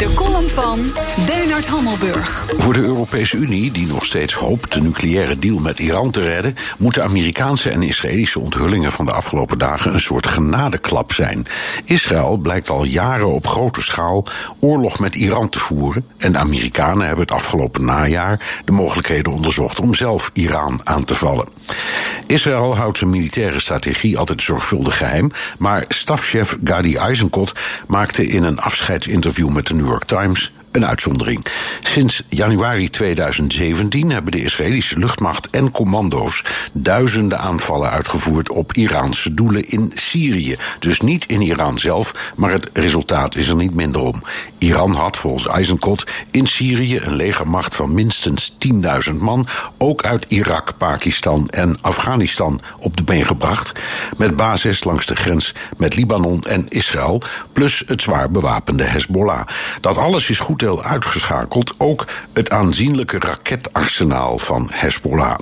De 0.00 0.14
column 0.14 0.48
van 0.48 0.92
Bernard 1.26 1.66
Hammelburg. 1.66 2.44
Voor 2.58 2.72
de 2.72 2.84
Europese 2.84 3.36
Unie, 3.36 3.70
die 3.70 3.86
nog 3.86 4.04
steeds 4.04 4.34
hoopt 4.34 4.72
de 4.72 4.80
nucleaire 4.80 5.38
deal 5.38 5.58
met 5.58 5.78
Iran 5.78 6.10
te 6.10 6.20
redden, 6.20 6.54
moeten 6.78 7.02
Amerikaanse 7.02 7.70
en 7.70 7.82
Israëlische 7.82 8.40
onthullingen 8.40 8.92
van 8.92 9.04
de 9.04 9.12
afgelopen 9.12 9.58
dagen 9.58 9.94
een 9.94 10.00
soort 10.00 10.26
genadeklap 10.26 11.12
zijn. 11.12 11.46
Israël 11.84 12.36
blijkt 12.36 12.70
al 12.70 12.84
jaren 12.84 13.26
op 13.26 13.46
grote 13.46 13.82
schaal 13.82 14.24
oorlog 14.60 14.98
met 14.98 15.14
Iran 15.14 15.48
te 15.48 15.58
voeren. 15.58 16.06
En 16.16 16.32
de 16.32 16.38
Amerikanen 16.38 17.06
hebben 17.06 17.24
het 17.24 17.34
afgelopen 17.34 17.84
najaar 17.84 18.62
de 18.64 18.72
mogelijkheden 18.72 19.32
onderzocht 19.32 19.80
om 19.80 19.94
zelf 19.94 20.30
Iran 20.34 20.80
aan 20.84 21.04
te 21.04 21.14
vallen. 21.14 21.48
Israël 22.26 22.76
houdt 22.76 22.98
zijn 22.98 23.10
militaire 23.10 23.60
strategie 23.60 24.18
altijd 24.18 24.42
zorgvuldig 24.42 24.96
geheim, 24.96 25.30
maar 25.58 25.84
stafchef 25.88 26.56
Gadi 26.64 26.96
Eisenkot 26.96 27.52
maakte 27.86 28.26
in 28.26 28.42
een 28.42 28.60
afscheidsinterview 28.60 29.48
met 29.48 29.66
de 29.66 29.74
New 29.74 29.89
York 29.90 30.06
Times 30.06 30.59
een 30.72 30.86
uitzondering. 30.86 31.46
Sinds 31.80 32.22
januari 32.28 32.90
2017 32.90 34.10
hebben 34.10 34.32
de 34.32 34.42
Israëlische 34.42 34.98
luchtmacht 34.98 35.50
en 35.50 35.70
commando's 35.70 36.44
duizenden 36.72 37.38
aanvallen 37.38 37.90
uitgevoerd 37.90 38.50
op 38.50 38.72
Iraanse 38.72 39.34
doelen 39.34 39.68
in 39.68 39.92
Syrië. 39.94 40.56
Dus 40.78 41.00
niet 41.00 41.24
in 41.26 41.40
Iran 41.40 41.78
zelf, 41.78 42.32
maar 42.36 42.50
het 42.50 42.70
resultaat 42.72 43.36
is 43.36 43.48
er 43.48 43.56
niet 43.56 43.74
minder 43.74 44.02
om. 44.02 44.22
Iran 44.58 44.92
had 44.92 45.16
volgens 45.16 45.46
Eisenkot 45.46 46.04
in 46.30 46.46
Syrië 46.46 46.98
een 46.98 47.14
legermacht 47.14 47.74
van 47.74 47.94
minstens 47.94 48.52
10.000 49.10 49.14
man, 49.18 49.46
ook 49.78 50.04
uit 50.04 50.24
Irak, 50.28 50.72
Pakistan 50.78 51.48
en 51.48 51.78
Afghanistan 51.80 52.60
op 52.78 52.96
de 52.96 53.02
been 53.02 53.26
gebracht, 53.26 53.72
met 54.16 54.36
basis 54.36 54.84
langs 54.84 55.06
de 55.06 55.16
grens 55.16 55.54
met 55.76 55.94
Libanon 55.94 56.42
en 56.42 56.68
Israël, 56.68 57.22
plus 57.52 57.82
het 57.86 58.02
zwaar 58.02 58.30
bewapende 58.30 58.84
Hezbollah. 58.84 59.46
Dat 59.80 59.96
alles 59.96 60.30
is 60.30 60.38
goed 60.38 60.59
uitgeschakeld, 60.68 61.74
ook 61.78 62.06
het 62.32 62.50
aanzienlijke 62.50 63.18
raketarsenaal 63.18 64.38
van 64.38 64.68
Hezbollah. 64.72 65.38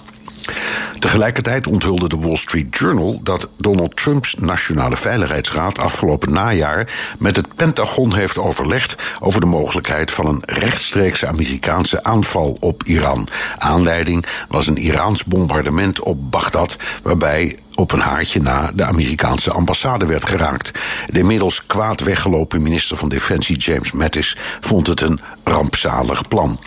Tegelijkertijd 0.99 1.67
onthulde 1.67 2.09
de 2.09 2.19
Wall 2.19 2.37
Street 2.37 2.79
Journal 2.79 3.21
dat 3.23 3.49
Donald 3.57 3.97
Trumps 3.97 4.35
Nationale 4.39 4.97
Veiligheidsraad 4.97 5.79
afgelopen 5.79 6.33
najaar 6.33 6.93
met 7.19 7.37
het 7.37 7.55
Pentagon 7.57 8.15
heeft 8.15 8.39
overlegd 8.39 8.97
over 9.21 9.41
de 9.41 9.47
mogelijkheid 9.47 10.11
van 10.11 10.27
een 10.27 10.43
rechtstreekse 10.47 11.27
Amerikaanse 11.27 12.05
aanval 12.05 12.57
op 12.61 12.83
Iran. 12.83 13.29
Aanleiding 13.59 14.27
was 14.49 14.67
een 14.67 14.77
Iraans 14.77 15.25
bombardement 15.25 16.01
op 16.01 16.31
Bagdad, 16.31 16.77
waarbij 17.03 17.59
op 17.79 17.93
een 17.93 18.01
haartje 18.01 18.41
na 18.41 18.71
de 18.75 18.85
Amerikaanse 18.85 19.53
ambassade 19.53 20.07
werd 20.07 20.29
geraakt. 20.29 20.71
De 21.11 21.19
inmiddels 21.19 21.67
kwaad 21.67 22.01
weggelopen 22.01 22.63
minister 22.63 22.97
van 22.97 23.09
Defensie 23.09 23.57
James 23.57 23.93
Mattis 23.93 24.37
vond 24.61 24.87
het 24.87 25.01
een 25.01 25.21
rampzalig 25.45 26.29
plan. 26.29 26.59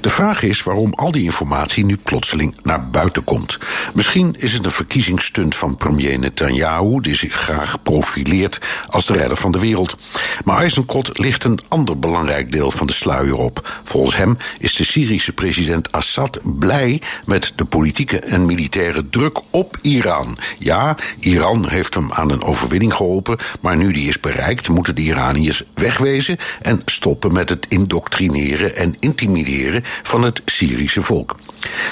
De 0.00 0.10
vraag 0.10 0.42
is 0.42 0.62
waarom 0.62 0.92
al 0.94 1.12
die 1.12 1.24
informatie 1.24 1.84
nu 1.84 1.96
plotseling 1.96 2.56
naar 2.62 2.88
buiten 2.90 3.24
komt. 3.24 3.58
Misschien 3.94 4.34
is 4.38 4.52
het 4.52 4.64
een 4.64 4.70
verkiezingsstunt 4.70 5.54
van 5.54 5.76
premier 5.76 6.18
Netanyahu, 6.18 7.00
die 7.00 7.14
zich 7.14 7.32
graag 7.32 7.82
profileert 7.82 8.60
als 8.88 9.06
de 9.06 9.12
redder 9.12 9.36
van 9.36 9.52
de 9.52 9.58
wereld. 9.58 9.96
Maar 10.44 10.58
Eisenkot 10.58 11.18
ligt 11.18 11.44
een 11.44 11.58
ander 11.68 11.98
belangrijk 11.98 12.52
deel 12.52 12.70
van 12.70 12.86
de 12.86 12.92
sluier 12.92 13.36
op. 13.36 13.80
Volgens 13.84 14.16
hem 14.16 14.36
is 14.58 14.74
de 14.74 14.84
Syrische 14.84 15.32
president 15.32 15.92
Assad 15.92 16.40
blij 16.42 17.00
met 17.24 17.52
de 17.56 17.64
politieke 17.64 18.18
en 18.18 18.46
militaire 18.46 19.08
druk 19.08 19.40
op 19.50 19.76
Iran. 19.82 20.38
Ja, 20.58 20.96
Iran 21.18 21.68
heeft 21.68 21.94
hem 21.94 22.12
aan 22.12 22.30
een 22.30 22.42
overwinning 22.42 22.94
geholpen, 22.94 23.38
maar 23.60 23.76
nu 23.76 23.92
die 23.92 24.08
is 24.08 24.20
bereikt, 24.20 24.68
moeten 24.68 24.94
de 24.94 25.02
Iraniërs 25.02 25.62
wegwezen 25.74 26.38
en 26.62 26.82
stoppen 26.84 27.32
met 27.32 27.48
het 27.48 27.66
indoctrineren 27.68 28.76
en 28.76 28.96
intimideren 29.00 29.83
van 30.02 30.22
het 30.22 30.42
Syrische 30.44 31.02
volk. 31.02 31.36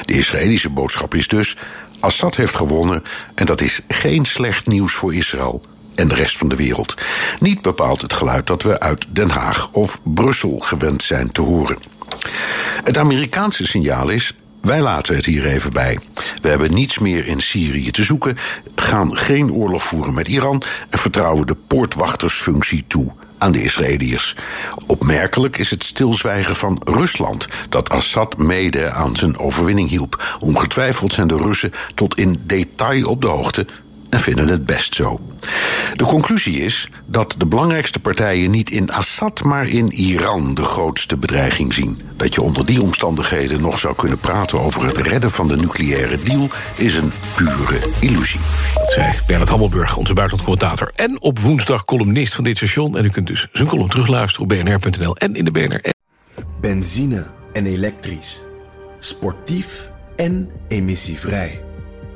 De 0.05 0.13
Israëlische 0.13 0.71
boodschap 0.71 1.15
is 1.15 1.29
dus: 1.29 1.57
Assad 2.01 2.37
heeft 2.37 2.55
gewonnen 2.55 3.03
en 3.35 3.47
dat 3.47 3.61
is 3.61 3.81
geen 3.89 4.25
slecht 4.25 4.67
nieuws 4.67 4.93
voor 4.93 5.15
Israël 5.15 5.61
en 5.95 6.09
de 6.09 6.15
rest 6.15 6.39
van 6.39 6.49
de 6.49 6.57
wereld. 6.57 6.95
Niet 7.39 7.63
bepaalt 7.63 8.01
het 8.01 8.13
geluid 8.13 8.47
dat 8.47 8.63
we 8.63 8.81
uit 8.81 9.07
Den 9.09 9.31
Haag 9.31 9.71
of 9.73 10.01
Brussel 10.05 10.59
gewend 10.59 11.03
zijn 11.03 11.33
te 11.33 11.41
horen. 11.41 11.79
Het 12.85 12.99
Amerikaanse 12.99 13.67
signaal 13.67 14.09
is 14.09 14.35
wij 14.63 14.81
laten 14.81 15.17
het 15.17 15.25
hier 15.25 15.47
even 15.47 15.73
bij. 15.73 15.99
We 16.43 16.49
hebben 16.49 16.75
niets 16.75 16.99
meer 16.99 17.27
in 17.27 17.41
Syrië 17.41 17.91
te 17.91 18.03
zoeken, 18.03 18.37
gaan 18.75 19.17
geen 19.17 19.53
oorlog 19.53 19.83
voeren 19.83 20.15
met 20.15 20.29
Iran 20.29 20.63
en 20.91 20.99
vertrouwen 20.99 21.47
de 21.47 21.57
poortwachtersfunctie 21.67 22.85
toe 22.87 23.13
aan 23.43 23.53
de 23.53 23.63
Israëliërs. 23.63 24.37
Opmerkelijk 24.87 25.57
is 25.57 25.71
het 25.71 25.85
stilzwijgen 25.85 26.57
van 26.57 26.81
Rusland, 26.85 27.47
dat 27.69 27.91
Assad 27.91 28.37
mede 28.37 28.91
aan 28.91 29.17
zijn 29.17 29.39
overwinning 29.39 29.89
hielp. 29.89 30.37
Ongetwijfeld 30.45 31.13
zijn 31.13 31.29
de 31.29 31.37
Russen 31.37 31.73
tot 31.95 32.19
in 32.19 32.43
detail 32.47 33.07
op 33.07 33.21
de 33.21 33.27
hoogte 33.27 33.67
en 34.13 34.21
vinden 34.21 34.49
het 34.49 34.67
best 34.67 34.95
zo. 34.95 35.21
De 35.95 36.05
conclusie 36.05 36.61
is 36.61 36.89
dat 37.07 37.35
de 37.39 37.47
belangrijkste 37.47 38.01
partijen 38.01 38.51
niet 38.51 38.71
in 38.71 38.91
Assad, 38.91 39.43
maar 39.43 39.69
in 39.69 39.91
Iran 39.91 40.55
de 40.55 40.63
grootste 40.63 41.17
bedreiging 41.17 41.75
zien. 41.75 42.01
Dat 42.17 42.35
je 42.35 42.43
onder 42.43 42.67
die 42.67 42.83
omstandigheden 42.83 43.61
nog 43.61 43.79
zou 43.79 43.95
kunnen 43.95 44.19
praten 44.19 44.61
over 44.61 44.85
het 44.85 44.97
redden 44.97 45.31
van 45.31 45.49
de 45.49 45.57
nucleaire 45.57 46.23
deal 46.23 46.49
is 46.75 46.95
een 46.95 47.13
pure 47.35 47.79
illusie. 48.01 48.41
Dat 48.75 48.91
zei 48.91 49.13
Bernard 49.27 49.51
Hammelburg, 49.51 49.97
onze 49.97 50.15
buitenlandcommentator. 50.15 50.93
En 50.95 51.21
op 51.21 51.39
woensdag 51.39 51.85
columnist 51.85 52.35
van 52.35 52.45
dit 52.45 52.57
station. 52.57 52.97
En 52.97 53.05
u 53.05 53.11
kunt 53.11 53.27
dus 53.27 53.49
zijn 53.53 53.69
column 53.69 53.89
terugluisteren 53.89 54.43
op 54.43 54.49
bnr.nl 54.49 55.17
en 55.17 55.35
in 55.35 55.45
de 55.45 55.51
BNR. 55.51 55.81
Benzine 56.61 57.27
en 57.53 57.67
elektrisch. 57.67 58.43
Sportief 58.99 59.91
en 60.17 60.51
emissievrij. 60.69 61.72